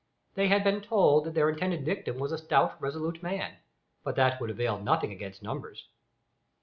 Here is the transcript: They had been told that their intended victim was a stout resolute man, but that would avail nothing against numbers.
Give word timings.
They 0.33 0.47
had 0.47 0.63
been 0.63 0.81
told 0.81 1.25
that 1.25 1.35
their 1.35 1.47
intended 1.47 1.85
victim 1.85 2.17
was 2.17 2.31
a 2.31 2.39
stout 2.39 2.81
resolute 2.81 3.21
man, 3.21 3.57
but 4.03 4.15
that 4.15 4.41
would 4.41 4.49
avail 4.49 4.79
nothing 4.79 5.11
against 5.11 5.43
numbers. 5.43 5.89